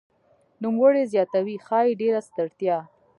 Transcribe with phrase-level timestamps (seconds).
[0.63, 2.77] نوموړی زیاتوي "ښايي ډېره ستړیا